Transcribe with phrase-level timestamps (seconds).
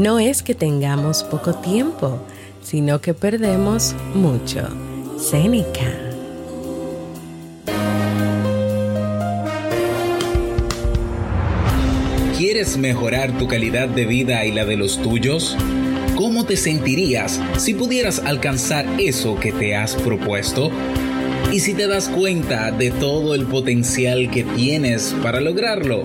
[0.00, 2.24] No es que tengamos poco tiempo,
[2.62, 4.66] sino que perdemos mucho.
[5.18, 5.92] Séneca.
[12.38, 15.54] ¿Quieres mejorar tu calidad de vida y la de los tuyos?
[16.16, 20.70] ¿Cómo te sentirías si pudieras alcanzar eso que te has propuesto?
[21.52, 26.04] ¿Y si te das cuenta de todo el potencial que tienes para lograrlo?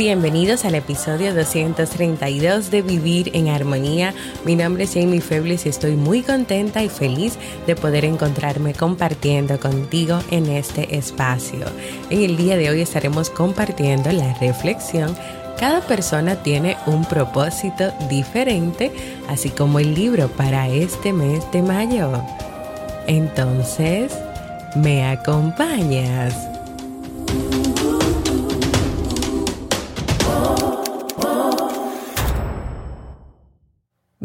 [0.00, 4.14] Bienvenidos al episodio 232 de Vivir en Armonía.
[4.46, 7.34] Mi nombre es Jamie Febles y estoy muy contenta y feliz
[7.66, 11.66] de poder encontrarme compartiendo contigo en este espacio.
[12.08, 15.14] En el día de hoy estaremos compartiendo la reflexión
[15.58, 18.90] cada persona tiene un propósito diferente,
[19.28, 22.10] así como el libro para este mes de mayo.
[23.06, 24.16] Entonces,
[24.74, 26.59] ¿me acompañas?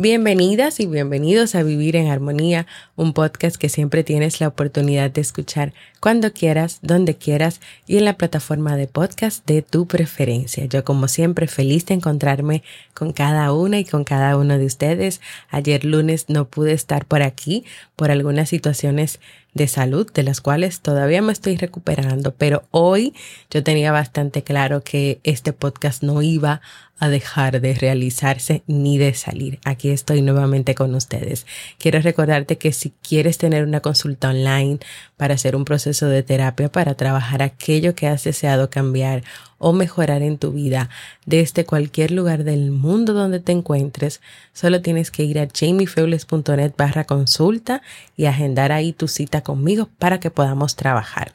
[0.06, 5.22] Bienvenidas y bienvenidos a Vivir en Armonía, un podcast que siempre tienes la oportunidad de
[5.22, 10.66] escuchar cuando quieras, donde quieras y en la plataforma de podcast de tu preferencia.
[10.66, 12.62] Yo como siempre feliz de encontrarme
[12.94, 15.22] con cada una y con cada uno de ustedes.
[15.50, 17.64] Ayer lunes no pude estar por aquí
[17.96, 19.20] por algunas situaciones
[19.56, 23.16] de salud de las cuales todavía me estoy recuperando, pero hoy
[23.50, 26.62] yo tenía bastante claro que este podcast no iba
[27.00, 29.60] a dejar de realizarse ni de salir.
[29.66, 31.46] Aquí estoy nuevamente con ustedes.
[31.78, 34.80] Quiero recordarte que si quieres tener una consulta online
[35.18, 39.24] para hacer un proceso de terapia, para trabajar aquello que has deseado cambiar
[39.58, 40.90] o mejorar en tu vida
[41.26, 44.22] desde cualquier lugar del mundo donde te encuentres,
[44.54, 47.82] solo tienes que ir a jamiefebles.net barra consulta
[48.18, 51.34] y agendar ahí tu cita conmigo para que podamos trabajar.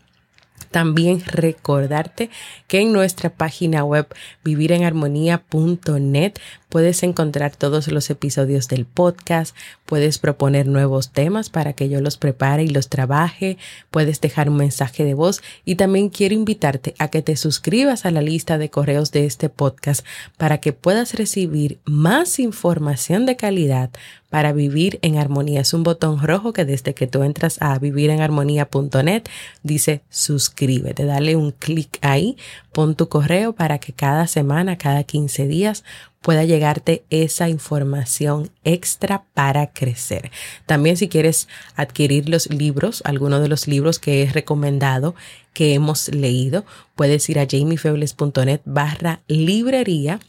[0.70, 2.30] También recordarte
[2.68, 4.06] que en nuestra página web
[4.44, 6.34] vivirenharmonía.net
[6.68, 12.16] puedes encontrar todos los episodios del podcast, puedes proponer nuevos temas para que yo los
[12.16, 13.58] prepare y los trabaje,
[13.90, 18.12] puedes dejar un mensaje de voz y también quiero invitarte a que te suscribas a
[18.12, 20.06] la lista de correos de este podcast
[20.38, 23.90] para que puedas recibir más información de calidad
[24.30, 25.60] para vivir en armonía.
[25.60, 29.24] Es un botón rojo que desde que tú entras a vivirenharmonía.net
[29.62, 31.04] dice suscríbete.
[31.04, 32.36] Dale un clic ahí,
[32.72, 35.84] pon tu correo para que cada semana, cada 15 días
[36.22, 40.30] pueda llegarte esa información extra para crecer.
[40.66, 45.14] También si quieres adquirir los libros, algunos de los libros que he recomendado
[45.54, 46.64] que hemos leído,
[46.94, 50.20] puedes ir a jamiefebles.net barra librería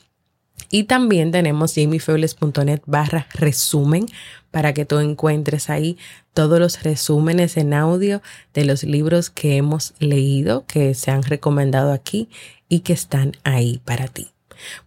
[0.71, 4.07] y también tenemos jamiefebles.net barra resumen
[4.49, 5.97] para que tú encuentres ahí
[6.33, 8.21] todos los resúmenes en audio
[8.53, 12.29] de los libros que hemos leído, que se han recomendado aquí
[12.69, 14.29] y que están ahí para ti.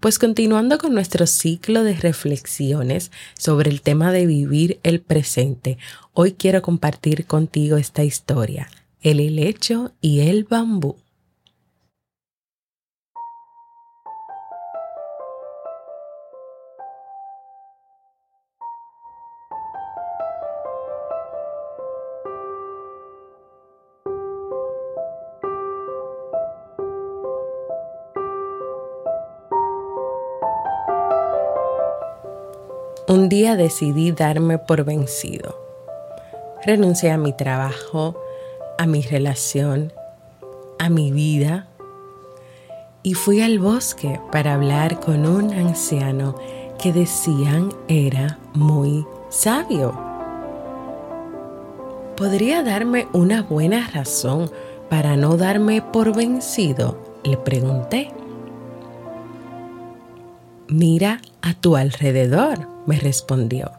[0.01, 5.79] Pues continuando con nuestro ciclo de reflexiones sobre el tema de vivir el presente,
[6.13, 8.71] hoy quiero compartir contigo esta historia,
[9.03, 10.97] el helecho y el bambú.
[33.35, 35.59] Día decidí darme por vencido.
[36.65, 38.17] Renuncié a mi trabajo,
[38.79, 39.93] a mi relación,
[40.79, 41.67] a mi vida
[43.03, 46.37] y fui al bosque para hablar con un anciano
[46.79, 49.99] que decían era muy sabio.
[52.17, 54.49] ¿Podría darme una buena razón
[54.89, 56.97] para no darme por vencido?
[57.25, 58.13] Le pregunté.
[60.69, 63.71] Mira a tu alrededor, me respondió.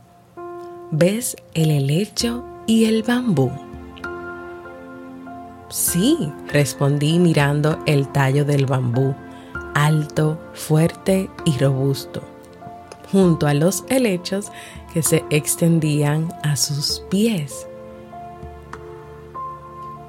[0.91, 3.51] ¿ves el helecho y el bambú?
[5.69, 9.15] Sí, respondí mirando el tallo del bambú,
[9.73, 12.21] alto, fuerte y robusto,
[13.11, 14.51] junto a los helechos
[14.93, 17.67] que se extendían a sus pies.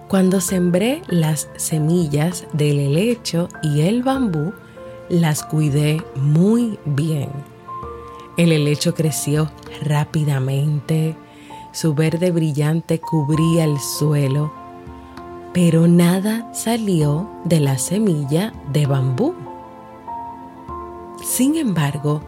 [0.09, 4.53] Cuando sembré las semillas del helecho y el bambú,
[5.09, 7.56] las cuidé muy bien.
[8.37, 9.51] El helecho creció
[9.83, 11.17] rápidamente,
[11.73, 14.53] su verde brillante cubría el suelo,
[15.55, 19.35] pero nada salió de la semilla de bambú.
[21.25, 22.21] Sin embargo,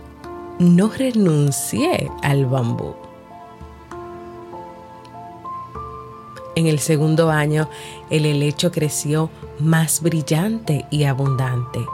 [0.58, 2.94] no renuncié al bambú.
[6.56, 7.68] En el segundo año,
[8.08, 9.28] el helecho creció
[9.58, 11.84] más brillante y abundante.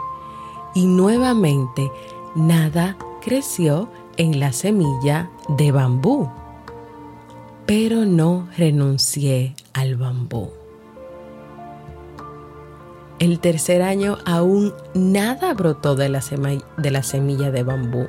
[0.73, 1.91] Y nuevamente,
[2.33, 6.29] nada creció en la semilla de bambú.
[7.65, 10.51] Pero no renuncié al bambú.
[13.17, 16.21] El tercer año aún nada brotó de la,
[16.77, 18.07] de la semilla de bambú,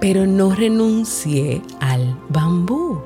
[0.00, 3.00] pero no renuncié al bambú.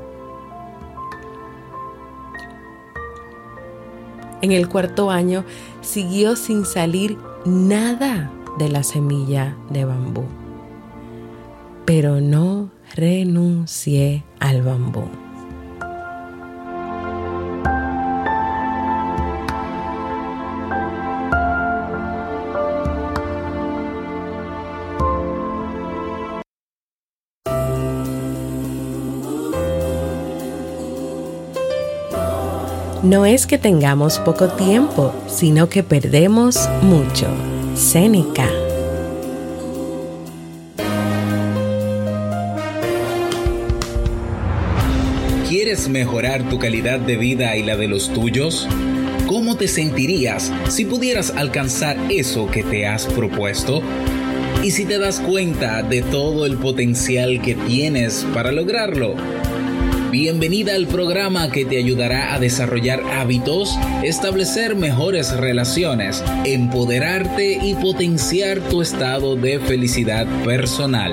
[4.43, 5.44] En el cuarto año
[5.81, 10.25] siguió sin salir nada de la semilla de bambú,
[11.87, 15.05] pero no renuncié al bambú.
[33.03, 37.29] No es que tengamos poco tiempo, sino que perdemos mucho.
[37.77, 38.65] Séneca.
[45.87, 48.67] ¿Quieres mejorar tu calidad de vida y la de los tuyos?
[49.29, 53.83] ¿Cómo te sentirías si pudieras alcanzar eso que te has propuesto?
[54.65, 59.15] ¿Y si te das cuenta de todo el potencial que tienes para lograrlo?
[60.11, 68.59] Bienvenida al programa que te ayudará a desarrollar hábitos, establecer mejores relaciones, empoderarte y potenciar
[68.59, 71.12] tu estado de felicidad personal.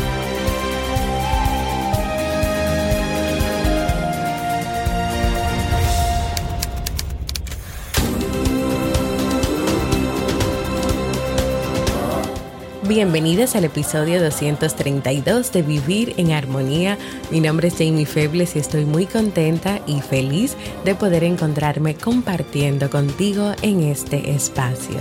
[12.93, 16.97] Bienvenidos al episodio 232 de Vivir en Armonía.
[17.29, 22.89] Mi nombre es Jamie Febles y estoy muy contenta y feliz de poder encontrarme compartiendo
[22.89, 24.97] contigo en este espacio.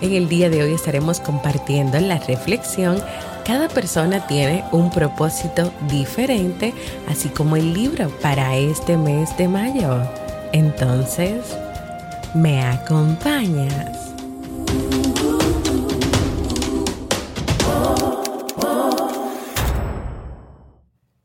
[0.00, 3.02] En el día de hoy estaremos compartiendo la reflexión
[3.44, 6.72] cada persona tiene un propósito diferente,
[7.08, 10.00] así como el libro para este mes de mayo.
[10.52, 11.40] Entonces,
[12.34, 14.11] ¿me acompañas?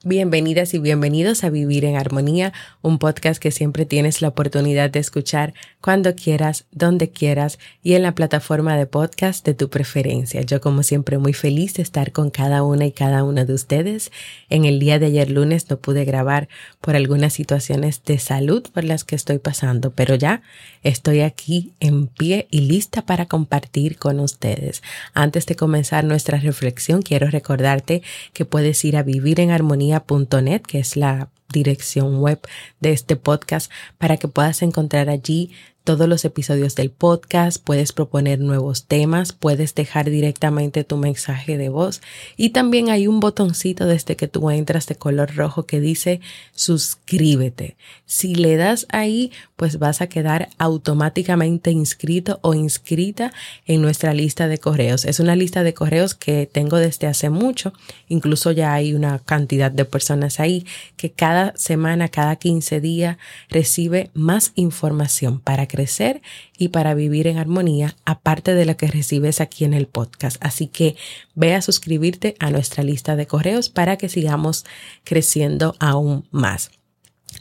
[0.09, 4.99] Bienvenidas y bienvenidos a Vivir en Armonía, un podcast que siempre tienes la oportunidad de
[4.99, 10.43] escuchar cuando quieras, donde quieras y en la plataforma de podcast de tu preferencia.
[10.43, 14.13] Yo como siempre muy feliz de estar con cada una y cada uno de ustedes.
[14.49, 16.47] En el día de ayer lunes no pude grabar
[16.79, 20.41] por algunas situaciones de salud por las que estoy pasando, pero ya
[20.83, 24.83] estoy aquí en pie y lista para compartir con ustedes.
[25.13, 29.96] Antes de comenzar nuestra reflexión, quiero recordarte que puedes ir a Vivir en Armonía
[30.41, 32.39] net que es la dirección web
[32.79, 35.51] de este podcast, para que puedas encontrar allí
[35.87, 41.69] todos los episodios del podcast, puedes proponer nuevos temas, puedes dejar directamente tu mensaje de
[41.69, 42.01] voz
[42.35, 46.19] y también hay un botoncito desde que tú entras de color rojo que dice
[46.53, 47.77] suscríbete.
[48.05, 53.31] Si le das ahí, pues vas a quedar automáticamente inscrito o inscrita
[53.65, 55.05] en nuestra lista de correos.
[55.05, 57.71] Es una lista de correos que tengo desde hace mucho,
[58.09, 60.65] incluso ya hay una cantidad de personas ahí
[60.97, 63.17] que cada semana, cada 15 días
[63.49, 66.23] recibe más información para que crecer
[66.57, 70.37] y para vivir en armonía, aparte de lo que recibes aquí en el podcast.
[70.39, 70.95] Así que
[71.35, 74.65] ve a suscribirte a nuestra lista de correos para que sigamos
[75.03, 76.71] creciendo aún más.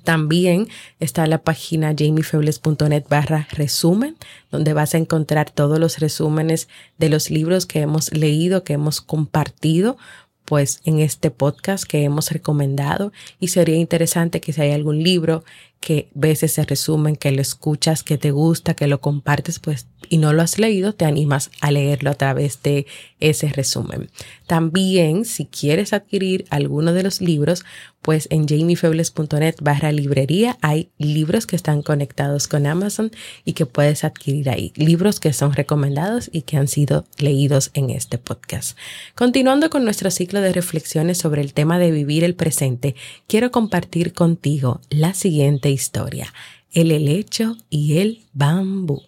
[0.05, 0.69] También
[1.01, 4.17] está la página jamiefebles.net barra resumen,
[4.51, 9.01] donde vas a encontrar todos los resúmenes de los libros que hemos leído, que hemos
[9.01, 9.97] compartido
[10.47, 15.45] pues en este podcast que hemos recomendado y sería interesante que si hay algún libro
[15.81, 20.19] que ves ese resumen, que lo escuchas, que te gusta, que lo compartes, pues y
[20.19, 22.87] no lo has leído, te animas a leerlo a través de
[23.21, 24.11] ese resumen.
[24.47, 27.65] También, si quieres adquirir alguno de los libros,
[28.03, 33.11] pues en jamiefebles.net barra librería hay libros que están conectados con Amazon
[33.45, 34.73] y que puedes adquirir ahí.
[34.77, 38.79] Libros que son recomendados y que han sido leídos en este podcast.
[39.15, 42.95] Continuando con nuestro ciclo de reflexiones sobre el tema de vivir el presente,
[43.27, 46.33] quiero compartir contigo la siguiente historia,
[46.73, 49.03] el helecho y el bambú.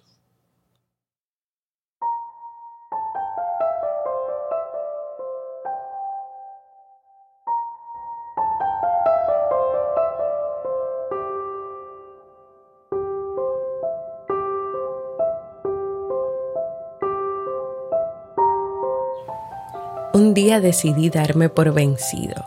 [20.39, 22.45] Día decidí darme por vencido.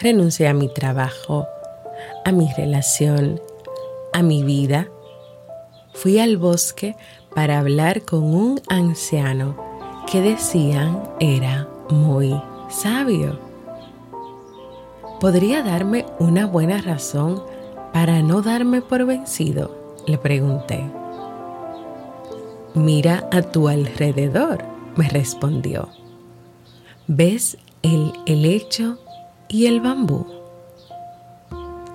[0.00, 1.46] Renuncié a mi trabajo,
[2.24, 3.42] a mi relación,
[4.14, 4.88] a mi vida.
[5.92, 6.96] Fui al bosque
[7.34, 9.54] para hablar con un anciano
[10.10, 13.38] que decían era muy sabio.
[15.20, 17.42] ¿Podría darme una buena razón
[17.92, 19.76] para no darme por vencido?
[20.06, 20.82] Le pregunté.
[22.72, 24.64] Mira a tu alrededor,
[24.96, 25.86] me respondió.
[27.06, 28.98] ¿Ves el helecho
[29.46, 30.26] y el bambú?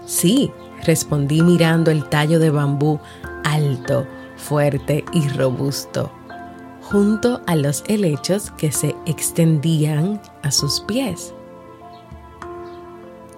[0.05, 0.51] Sí,
[0.83, 2.99] respondí mirando el tallo de bambú
[3.43, 4.05] alto,
[4.37, 6.11] fuerte y robusto,
[6.83, 11.33] junto a los helechos que se extendían a sus pies.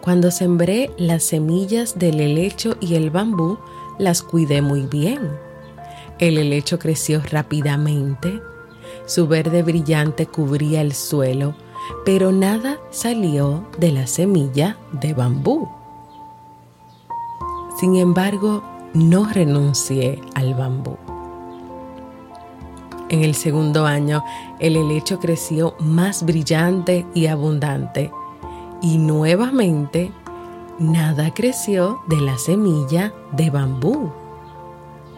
[0.01, 3.57] Cuando sembré las semillas del helecho y el bambú,
[3.97, 5.21] las cuidé muy bien.
[6.19, 8.41] El helecho creció rápidamente
[9.05, 11.55] su verde brillante cubría el suelo,
[12.05, 15.67] pero nada salió de la semilla de bambú.
[17.79, 20.97] Sin embargo, no renuncié al bambú.
[23.09, 24.23] En el segundo año,
[24.59, 28.11] el helecho creció más brillante y abundante,
[28.81, 30.11] y nuevamente
[30.79, 34.11] nada creció de la semilla de bambú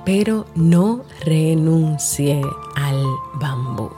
[0.05, 2.41] pero no renuncié
[2.75, 3.03] al
[3.35, 3.89] bambú.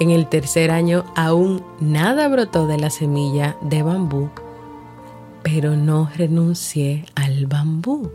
[0.00, 4.30] En el tercer año aún nada brotó de la semilla de bambú,
[5.42, 8.10] pero no renuncié al bambú.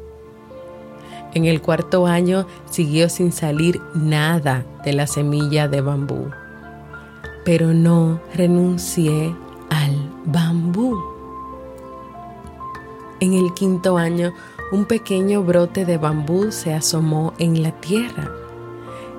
[1.34, 6.32] En el cuarto año siguió sin salir nada de la semilla de bambú,
[7.46, 9.36] pero no renuncié
[9.70, 11.17] al bambú.
[13.20, 14.34] En el quinto año
[14.72, 18.32] un pequeño brote de bambú se asomó en la tierra.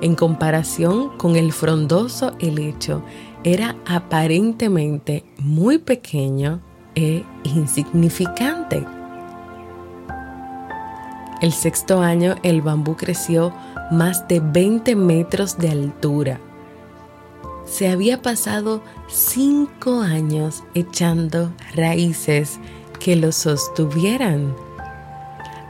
[0.01, 3.03] En comparación con el frondoso helecho,
[3.43, 6.61] era aparentemente muy pequeño
[6.95, 8.85] e insignificante.
[11.41, 13.53] El sexto año el bambú creció
[13.91, 16.41] más de 20 metros de altura.
[17.65, 22.59] Se había pasado cinco años echando raíces
[22.99, 24.55] que lo sostuvieran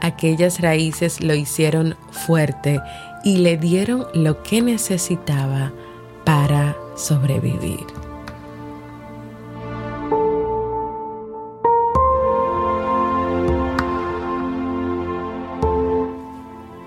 [0.01, 2.81] aquellas raíces lo hicieron fuerte
[3.23, 5.71] y le dieron lo que necesitaba
[6.25, 7.85] para sobrevivir.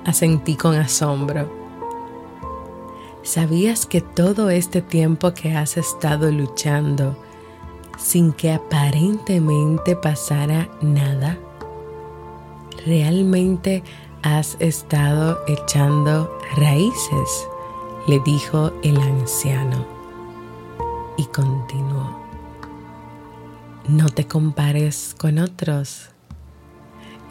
[0.04, 1.50] Asentí con asombro.
[3.22, 7.16] ¿Sabías que todo este tiempo que has estado luchando
[8.02, 11.38] sin que aparentemente pasara nada?
[12.86, 13.82] realmente
[14.22, 17.48] has estado echando raíces,
[18.06, 19.84] le dijo el anciano.
[21.16, 22.16] Y continuó,
[23.88, 26.08] no te compares con otros.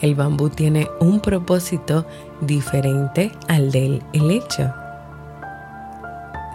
[0.01, 2.05] El bambú tiene un propósito
[2.41, 4.73] diferente al del helecho.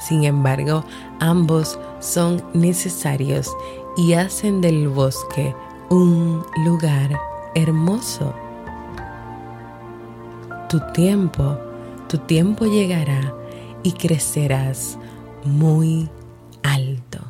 [0.01, 0.85] Sin embargo,
[1.21, 3.51] ambos son necesarios
[3.97, 5.55] y hacen del bosque
[5.91, 7.19] un lugar
[7.55, 8.35] hermoso
[10.69, 11.59] tu tiempo,
[12.09, 13.33] tu tiempo llegará
[13.83, 14.99] y crecerás
[15.45, 16.09] muy
[16.63, 17.21] alto.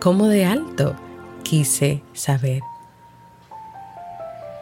[0.00, 0.96] ¿Cómo de alto?
[1.44, 2.60] Quise saber.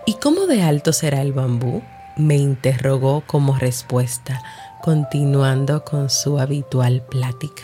[0.05, 1.83] ¿Y cómo de alto será el bambú?
[2.17, 4.43] me interrogó como respuesta,
[4.83, 7.63] continuando con su habitual plática.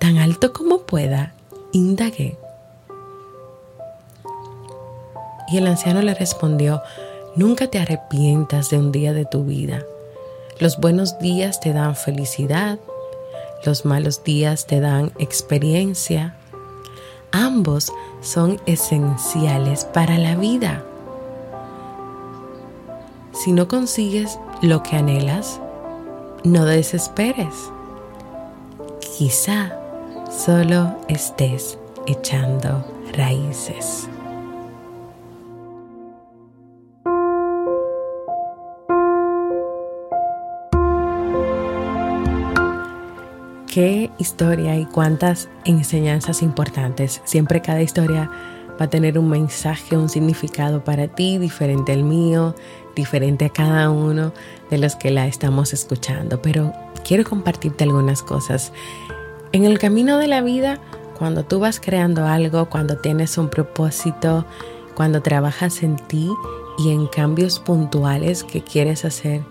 [0.00, 1.34] Tan alto como pueda,
[1.72, 2.38] indagué.
[5.52, 6.82] Y el anciano le respondió,
[7.36, 9.84] nunca te arrepientas de un día de tu vida.
[10.58, 12.78] Los buenos días te dan felicidad,
[13.66, 16.34] los malos días te dan experiencia.
[17.30, 17.92] Ambos
[18.22, 20.82] son esenciales para la vida.
[23.32, 25.60] Si no consigues lo que anhelas,
[26.42, 27.54] no desesperes.
[29.18, 29.79] Quizá
[30.30, 32.84] solo estés echando
[33.16, 34.08] raíces.
[43.66, 47.20] Qué historia y cuántas enseñanzas importantes.
[47.24, 48.30] Siempre cada historia
[48.80, 52.54] va a tener un mensaje, un significado para ti, diferente al mío,
[52.96, 54.32] diferente a cada uno
[54.70, 56.42] de los que la estamos escuchando.
[56.42, 56.72] Pero
[57.04, 58.72] quiero compartirte algunas cosas.
[59.52, 60.78] En el camino de la vida,
[61.18, 64.44] cuando tú vas creando algo, cuando tienes un propósito,
[64.94, 66.30] cuando trabajas en ti
[66.78, 69.42] y en cambios puntuales que quieres hacer,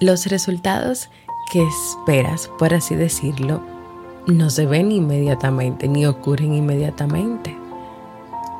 [0.00, 1.10] los resultados
[1.52, 3.62] que esperas, por así decirlo,
[4.26, 7.56] no se ven inmediatamente ni ocurren inmediatamente.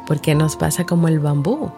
[0.06, 1.72] Porque nos pasa como el bambú.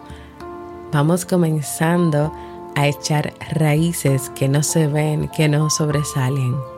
[0.91, 2.31] Vamos comenzando
[2.75, 6.76] a echar raíces que no se ven, que no sobresalen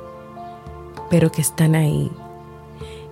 [1.09, 2.11] pero que están ahí.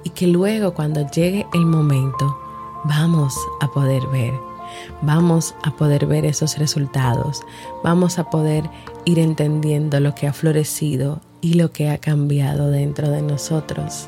[0.03, 2.37] Y que luego cuando llegue el momento
[2.85, 4.33] vamos a poder ver,
[5.01, 7.41] vamos a poder ver esos resultados,
[7.83, 8.69] vamos a poder
[9.05, 14.07] ir entendiendo lo que ha florecido y lo que ha cambiado dentro de nosotros.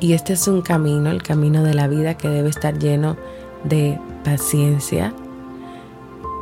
[0.00, 3.16] Y este es un camino, el camino de la vida que debe estar lleno
[3.64, 5.14] de paciencia,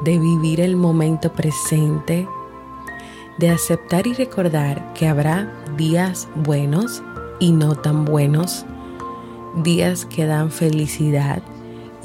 [0.05, 2.27] de vivir el momento presente,
[3.43, 7.03] de aceptar y recordar que habrá días buenos
[7.41, 8.65] y no tan buenos,
[9.65, 11.43] días que dan felicidad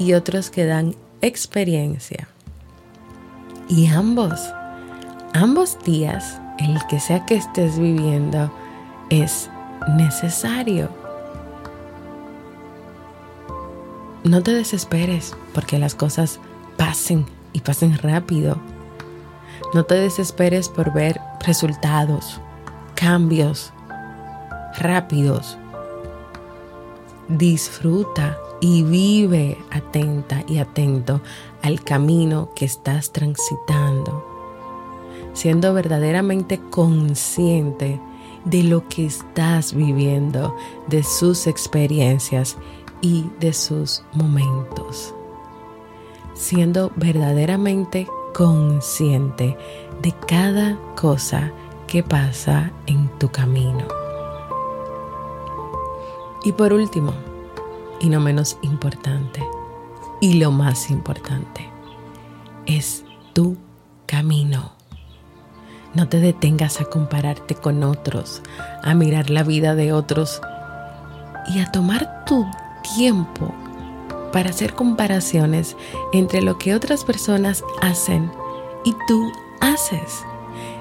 [0.00, 2.26] y otros que dan experiencia.
[3.68, 4.52] Y ambos,
[5.32, 8.50] ambos días, el que sea que estés viviendo,
[9.08, 9.48] es
[9.96, 10.88] necesario.
[14.24, 16.40] No te desesperes porque las cosas
[16.76, 18.60] pasen y pasen rápido
[19.74, 22.42] no te desesperes por ver resultados,
[22.94, 23.72] cambios
[24.76, 25.56] rápidos.
[27.26, 31.22] Disfruta y vive atenta y atento
[31.62, 34.22] al camino que estás transitando,
[35.32, 37.98] siendo verdaderamente consciente
[38.44, 40.54] de lo que estás viviendo,
[40.86, 42.58] de sus experiencias
[43.00, 45.14] y de sus momentos,
[46.34, 49.56] siendo verdaderamente consciente
[50.02, 51.52] de cada cosa
[51.86, 53.86] que pasa en tu camino.
[56.44, 57.12] Y por último,
[58.00, 59.44] y no menos importante,
[60.20, 61.68] y lo más importante,
[62.66, 63.56] es tu
[64.06, 64.72] camino.
[65.94, 68.42] No te detengas a compararte con otros,
[68.82, 70.40] a mirar la vida de otros
[71.48, 72.46] y a tomar tu
[72.96, 73.52] tiempo
[74.32, 75.76] para hacer comparaciones
[76.12, 78.30] entre lo que otras personas hacen
[78.84, 80.24] y tú haces,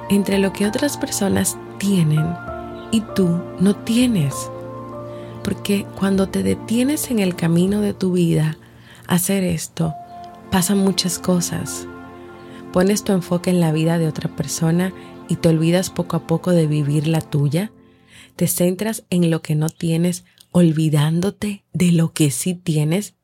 [0.10, 2.26] entre lo que otras personas tienen
[2.92, 4.50] y tú no tienes.
[5.44, 8.58] Porque cuando te detienes en el camino de tu vida
[9.08, 9.94] hacer esto,
[10.52, 11.88] pasan muchas cosas.
[12.74, 14.94] Pones tu enfoque en la vida de otra persona
[15.30, 17.72] y te olvidas poco a poco de vivir la tuya.
[18.36, 23.17] Te centras en lo que no tienes, olvidándote de lo que sí tienes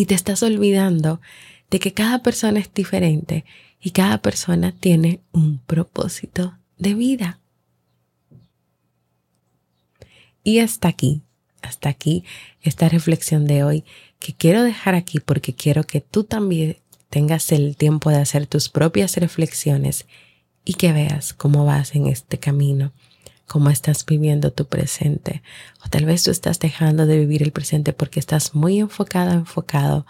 [0.00, 1.20] y te estás olvidando
[1.68, 3.44] de que cada persona es diferente
[3.82, 7.38] y cada persona tiene un propósito de vida.
[10.42, 11.20] Y hasta aquí,
[11.60, 12.24] hasta aquí
[12.62, 13.84] esta reflexión de hoy
[14.18, 16.78] que quiero dejar aquí porque quiero que tú también
[17.10, 20.06] tengas el tiempo de hacer tus propias reflexiones
[20.64, 22.94] y que veas cómo vas en este camino
[23.50, 25.42] cómo estás viviendo tu presente.
[25.84, 30.06] O tal vez tú estás dejando de vivir el presente porque estás muy enfocado, enfocado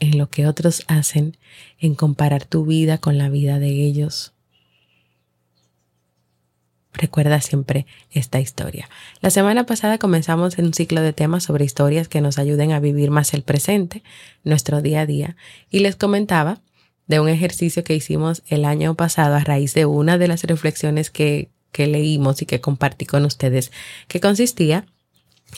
[0.00, 1.36] en lo que otros hacen,
[1.78, 4.32] en comparar tu vida con la vida de ellos.
[6.94, 8.88] Recuerda siempre esta historia.
[9.20, 12.80] La semana pasada comenzamos en un ciclo de temas sobre historias que nos ayuden a
[12.80, 14.02] vivir más el presente,
[14.44, 15.36] nuestro día a día,
[15.68, 16.62] y les comentaba
[17.06, 21.10] de un ejercicio que hicimos el año pasado a raíz de una de las reflexiones
[21.10, 23.72] que que leímos y que compartí con ustedes,
[24.08, 24.86] que consistía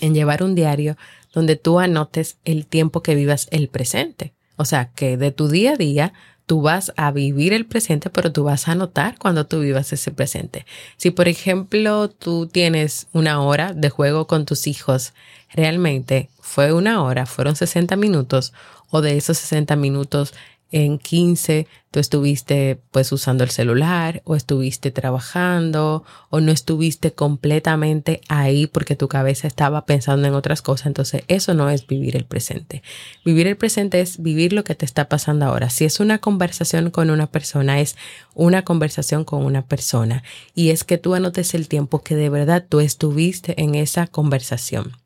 [0.00, 0.96] en llevar un diario
[1.33, 4.33] donde tú anotes el tiempo que vivas el presente.
[4.57, 6.12] O sea, que de tu día a día
[6.46, 10.11] tú vas a vivir el presente, pero tú vas a notar cuando tú vivas ese
[10.11, 10.66] presente.
[10.96, 15.14] Si, por ejemplo, tú tienes una hora de juego con tus hijos,
[15.53, 18.53] realmente fue una hora, fueron 60 minutos,
[18.90, 20.35] o de esos 60 minutos
[20.74, 28.20] en 15 tú estuviste pues usando el celular o estuviste trabajando o no estuviste completamente
[28.28, 30.88] ahí porque tu cabeza estaba pensando en otras cosas.
[30.88, 32.82] Entonces eso no es vivir el presente.
[33.24, 35.70] Vivir el presente es vivir lo que te está pasando ahora.
[35.70, 37.96] Si es una conversación con una persona, es
[38.34, 40.24] una conversación con una persona.
[40.56, 44.96] Y es que tú anotes el tiempo que de verdad tú estuviste en esa conversación.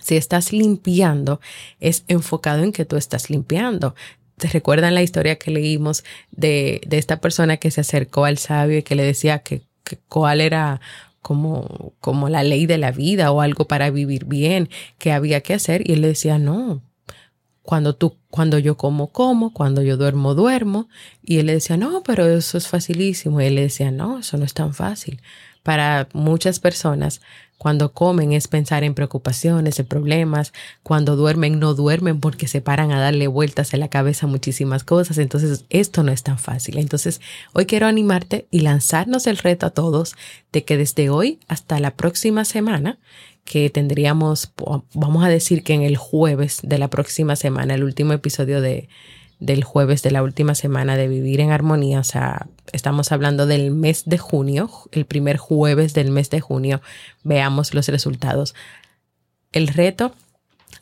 [0.00, 1.40] Si estás limpiando,
[1.78, 3.94] es enfocado en que tú estás limpiando.
[4.42, 6.02] ¿Te recuerdan la historia que leímos
[6.32, 9.62] de, de esta persona que se acercó al sabio y que le decía que,
[10.08, 10.80] cuál era
[11.20, 15.54] como, como la ley de la vida o algo para vivir bien que había que
[15.54, 15.88] hacer?
[15.88, 16.82] Y él le decía, no,
[17.62, 20.88] cuando tú, cuando yo como, como, cuando yo duermo, duermo.
[21.22, 23.40] Y él le decía, no, pero eso es facilísimo.
[23.40, 25.22] Y él le decía, no, eso no es tan fácil.
[25.62, 27.20] Para muchas personas,
[27.62, 30.52] cuando comen es pensar en preocupaciones, en problemas.
[30.82, 35.16] Cuando duermen no duermen porque se paran a darle vueltas en la cabeza muchísimas cosas.
[35.18, 36.78] Entonces esto no es tan fácil.
[36.78, 37.20] Entonces
[37.52, 40.16] hoy quiero animarte y lanzarnos el reto a todos
[40.50, 42.98] de que desde hoy hasta la próxima semana
[43.44, 44.52] que tendríamos,
[44.92, 48.88] vamos a decir que en el jueves de la próxima semana, el último episodio de,
[49.42, 53.72] del jueves de la última semana de Vivir en Armonía, o sea, estamos hablando del
[53.72, 56.80] mes de junio, el primer jueves del mes de junio,
[57.24, 58.54] veamos los resultados.
[59.50, 60.14] El reto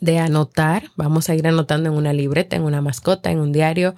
[0.01, 3.94] de anotar, vamos a ir anotando en una libreta, en una mascota, en un diario,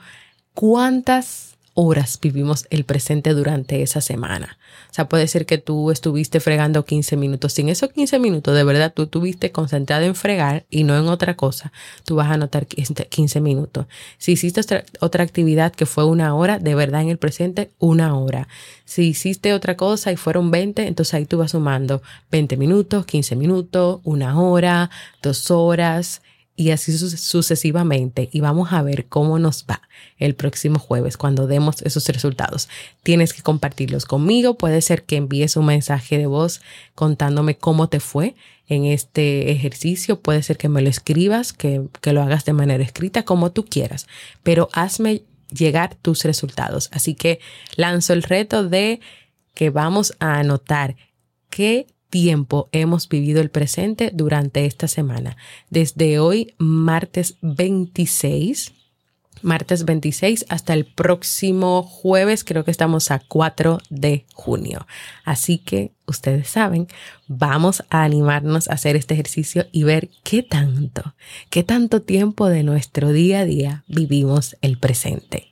[0.55, 4.59] cuántas horas vivimos el presente durante esa semana.
[4.91, 7.53] O sea, puede ser que tú estuviste fregando 15 minutos.
[7.53, 11.35] Sin esos 15 minutos, de verdad, tú estuviste concentrado en fregar y no en otra
[11.37, 11.73] cosa,
[12.05, 13.87] tú vas a anotar 15 minutos.
[14.19, 14.61] Si hiciste
[15.01, 18.49] otra, actividad que fue una hora, de verdad en el presente, una hora.
[18.85, 23.37] Si hiciste otra cosa y fueron 20, entonces ahí tú vas sumando 20 minutos, 15
[23.37, 24.91] minutos, una hora,
[25.23, 26.23] dos horas
[26.55, 28.29] y así sucesivamente.
[28.33, 29.83] Y vamos a ver cómo nos va
[30.19, 32.69] el próximo jueves cuando demos esos resultados.
[33.03, 34.59] Tienes que compartirlos conmigo.
[34.59, 36.61] Puede ser que envíes un mensaje de voz
[36.95, 38.35] contándome cómo te fue
[38.69, 40.21] en este ejercicio.
[40.21, 43.65] Puede ser que me lo escribas, que, que lo hagas de manera escrita, como tú
[43.65, 44.07] quieras.
[44.43, 46.91] Pero hazme llegar tus resultados.
[46.93, 47.41] Así que
[47.77, 49.01] lanzo el reto de
[49.55, 50.97] que vamos a anotar
[51.51, 55.39] qué tiempo hemos vivido el presente durante esta semana.
[55.71, 58.75] Desde hoy, martes 26,
[59.41, 64.87] martes 26 hasta el próximo jueves, creo que estamos a 4 de junio.
[65.25, 66.87] Así que ustedes saben,
[67.29, 71.15] vamos a animarnos a hacer este ejercicio y ver qué tanto,
[71.49, 75.52] qué tanto tiempo de nuestro día a día vivimos el presente.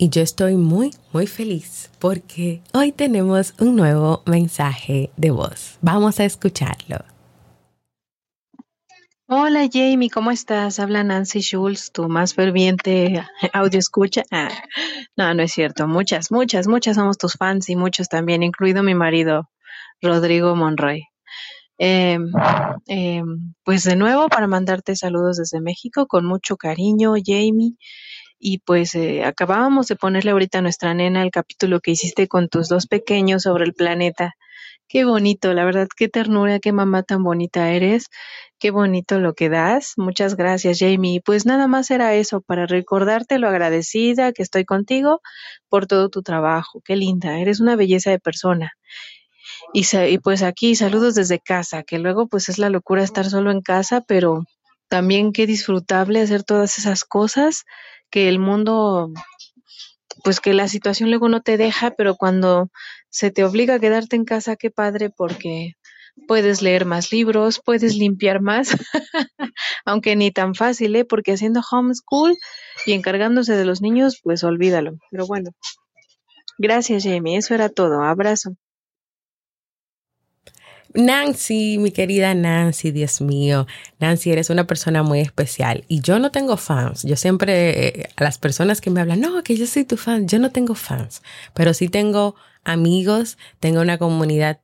[0.00, 5.76] Y yo estoy muy, muy feliz porque hoy tenemos un nuevo mensaje de voz.
[5.82, 7.04] Vamos a escucharlo.
[9.26, 10.78] Hola Jamie, ¿cómo estás?
[10.78, 14.22] Habla Nancy Schultz, tu más ferviente audio escucha.
[14.30, 14.50] Ah,
[15.16, 15.88] no, no es cierto.
[15.88, 19.50] Muchas, muchas, muchas somos tus fans y muchos también, incluido mi marido
[20.00, 21.02] Rodrigo Monroy.
[21.76, 22.30] Em,
[22.86, 27.74] em, pues de nuevo para mandarte saludos desde México con mucho cariño, Jamie
[28.38, 32.48] y pues eh, acabábamos de ponerle ahorita a nuestra nena el capítulo que hiciste con
[32.48, 34.34] tus dos pequeños sobre el planeta.
[34.88, 38.06] Qué bonito, la verdad, qué ternura, qué mamá tan bonita eres,
[38.58, 39.92] qué bonito lo que das.
[39.98, 41.20] Muchas gracias, Jamie.
[41.22, 45.20] Pues nada más era eso, para recordarte lo agradecida que estoy contigo
[45.68, 46.80] por todo tu trabajo.
[46.84, 48.72] Qué linda, eres una belleza de persona.
[49.74, 53.50] Y, y pues aquí saludos desde casa, que luego pues es la locura estar solo
[53.50, 54.44] en casa, pero
[54.88, 57.64] también qué disfrutable hacer todas esas cosas
[58.10, 59.12] que el mundo,
[60.24, 62.70] pues que la situación luego no te deja, pero cuando
[63.10, 65.74] se te obliga a quedarte en casa, qué padre, porque
[66.26, 68.70] puedes leer más libros, puedes limpiar más,
[69.84, 71.04] aunque ni tan fácil, ¿eh?
[71.04, 72.36] Porque haciendo homeschool
[72.86, 74.92] y encargándose de los niños, pues olvídalo.
[75.10, 75.50] Pero bueno,
[76.58, 78.02] gracias Jamie, eso era todo.
[78.02, 78.56] Abrazo.
[80.94, 83.66] Nancy, mi querida Nancy, Dios mío,
[84.00, 87.02] Nancy, eres una persona muy especial y yo no tengo fans.
[87.02, 90.26] Yo siempre, eh, a las personas que me hablan, no, que yo soy tu fan,
[90.28, 91.22] yo no tengo fans,
[91.54, 94.60] pero sí tengo amigos, tengo una comunidad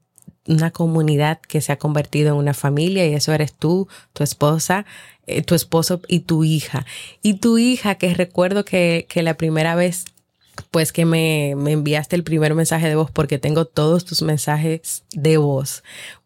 [0.46, 4.84] una comunidad que se ha convertido en una familia y eso eres tú, tu esposa,
[5.26, 6.84] eh, tu esposo y tu hija.
[7.22, 10.04] Y tu hija, que recuerdo que, que la primera vez
[10.70, 15.04] pues que me, me, enviaste el primer mensaje de voz porque tengo todos tus mensajes
[15.12, 15.82] de voz.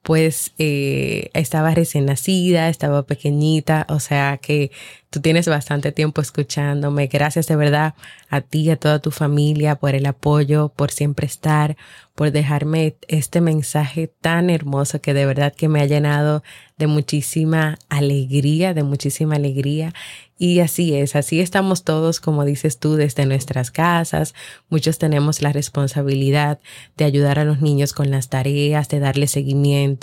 [0.09, 4.71] Pues eh, estaba recién nacida, estaba pequeñita, o sea que
[5.11, 7.09] tú tienes bastante tiempo escuchándome.
[7.09, 7.95] Gracias de verdad
[8.31, 11.77] a ti y a toda tu familia por el apoyo, por siempre estar,
[12.15, 16.43] por dejarme este mensaje tan hermoso que de verdad que me ha llenado
[16.79, 19.93] de muchísima alegría, de muchísima alegría.
[20.41, 24.35] Y así es, así estamos todos, como dices tú, desde nuestras casas.
[24.69, 26.61] Muchos tenemos la responsabilidad
[26.97, 29.98] de ayudar a los niños con las tareas, de darle seguimiento.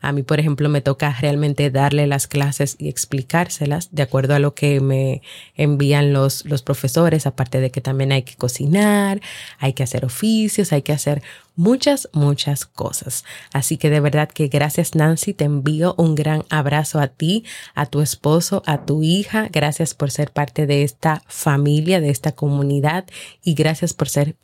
[0.00, 4.38] A mí, por ejemplo, me toca realmente darle las clases y explicárselas de acuerdo a
[4.38, 5.22] lo que me
[5.56, 9.20] envían los, los profesores, aparte de que también hay que cocinar,
[9.58, 11.22] hay que hacer oficios, hay que hacer
[11.58, 13.24] muchas, muchas cosas.
[13.52, 17.86] Así que de verdad que gracias Nancy, te envío un gran abrazo a ti, a
[17.86, 19.48] tu esposo, a tu hija.
[19.50, 23.04] Gracias por ser parte de esta familia, de esta comunidad
[23.42, 24.36] y gracias por ser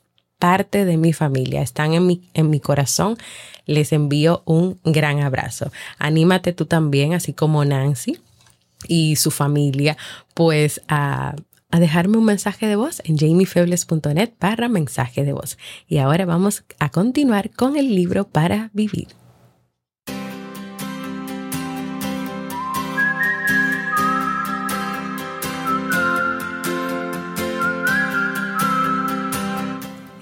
[0.44, 1.62] parte de mi familia.
[1.62, 3.16] Están en mi, en mi corazón.
[3.64, 5.72] Les envío un gran abrazo.
[5.98, 8.18] Anímate tú también, así como Nancy
[8.86, 9.96] y su familia,
[10.34, 11.34] pues a
[11.70, 15.58] a dejarme un mensaje de voz en jamiefebles.net para mensaje de voz.
[15.88, 19.08] Y ahora vamos a continuar con el libro para vivir.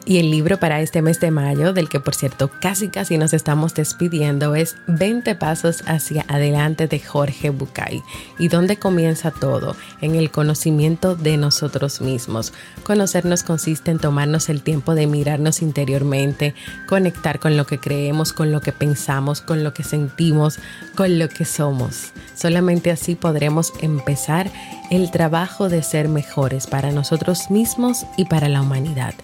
[0.04, 3.32] Y el libro para este mes de mayo, del que por cierto casi casi nos
[3.32, 8.02] estamos despidiendo, es 20 Pasos hacia adelante de Jorge Bucay.
[8.38, 9.76] ¿Y dónde comienza todo?
[10.00, 12.52] En el conocimiento de nosotros mismos.
[12.82, 16.54] Conocernos consiste en tomarnos el tiempo de mirarnos interiormente,
[16.88, 20.58] conectar con lo que creemos, con lo que pensamos, con lo que sentimos,
[20.96, 22.10] con lo que somos.
[22.34, 24.50] Solamente así podremos empezar
[24.92, 29.14] el trabajo de ser mejores para nosotros mismos y para la humanidad.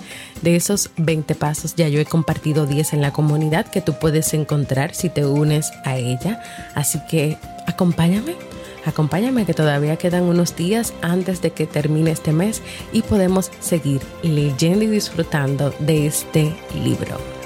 [0.41, 4.33] De esos 20 pasos ya yo he compartido 10 en la comunidad que tú puedes
[4.33, 6.41] encontrar si te unes a ella.
[6.75, 8.35] Así que acompáñame.
[8.87, 12.63] Acompáñame que todavía quedan unos días antes de que termine este mes
[12.95, 17.38] y podemos seguir leyendo y disfrutando de este libro.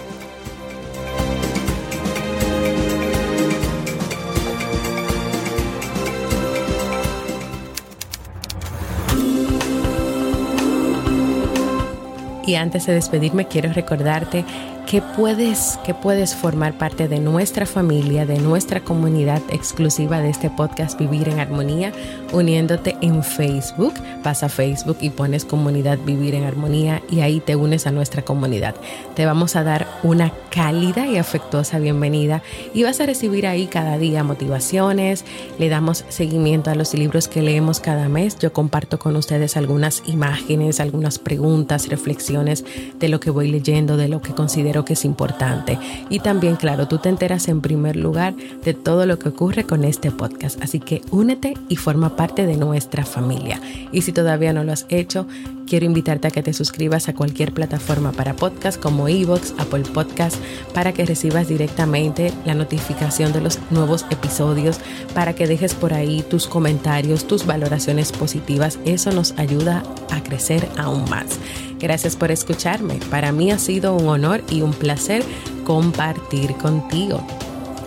[12.52, 14.44] Y antes de despedirme, quiero recordarte
[14.92, 20.50] que puedes, que puedes formar parte de nuestra familia, de nuestra comunidad exclusiva de este
[20.50, 21.94] podcast Vivir en Armonía,
[22.30, 23.94] uniéndote en Facebook.
[24.22, 28.20] Vas a Facebook y pones comunidad Vivir en Armonía y ahí te unes a nuestra
[28.20, 28.74] comunidad.
[29.14, 32.42] Te vamos a dar una cálida y afectuosa bienvenida
[32.74, 35.24] y vas a recibir ahí cada día motivaciones.
[35.58, 38.38] Le damos seguimiento a los libros que leemos cada mes.
[38.38, 42.66] Yo comparto con ustedes algunas imágenes, algunas preguntas, reflexiones
[42.98, 45.78] de lo que voy leyendo, de lo que considero que es importante.
[46.08, 49.84] Y también, claro, tú te enteras en primer lugar de todo lo que ocurre con
[49.84, 50.62] este podcast.
[50.62, 53.60] Así que únete y forma parte de nuestra familia.
[53.92, 55.26] Y si todavía no lo has hecho,
[55.66, 60.36] quiero invitarte a que te suscribas a cualquier plataforma para podcast como Evox, Apple Podcast,
[60.74, 64.80] para que recibas directamente la notificación de los nuevos episodios,
[65.14, 68.78] para que dejes por ahí tus comentarios, tus valoraciones positivas.
[68.84, 71.38] Eso nos ayuda a crecer aún más.
[71.78, 73.00] Gracias por escucharme.
[73.10, 75.24] Para mí ha sido un honor y un placer
[75.64, 77.26] compartir contigo.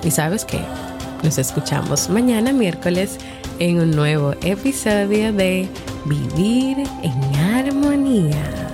[0.03, 0.59] ¿Y sabes qué?
[1.23, 3.17] Nos escuchamos mañana miércoles
[3.59, 5.67] en un nuevo episodio de
[6.05, 8.64] Vivir en Armonía.